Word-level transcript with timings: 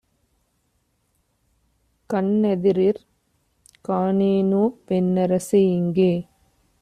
கண்ணெதிரிற் 2.09 3.01
காணேனோ 3.87 4.63
பெண்ணரசை 4.87 5.61
யிங்கே? 5.65 6.11